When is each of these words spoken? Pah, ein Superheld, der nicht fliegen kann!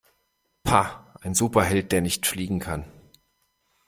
Pah, 0.63 1.13
ein 1.21 1.35
Superheld, 1.35 1.91
der 1.91 2.01
nicht 2.01 2.25
fliegen 2.25 2.57
kann! 2.57 2.85